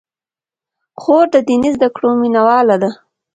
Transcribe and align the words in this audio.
خور 1.01 1.25
د 1.33 1.35
دیني 1.47 1.69
زدکړو 1.75 2.09
مینه 2.21 2.41
واله 2.47 2.75
ده. 2.81 2.91